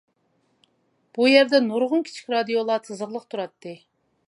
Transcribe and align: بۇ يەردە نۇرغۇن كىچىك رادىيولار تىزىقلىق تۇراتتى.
بۇ 1.17 1.27
يەردە 1.27 1.59
نۇرغۇن 1.67 2.07
كىچىك 2.09 2.33
رادىيولار 2.37 2.83
تىزىقلىق 2.89 3.31
تۇراتتى. 3.35 3.79